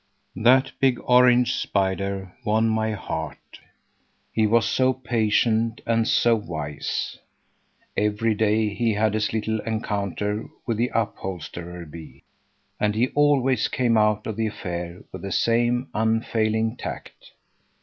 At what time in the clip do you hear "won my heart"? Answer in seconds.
2.43-3.59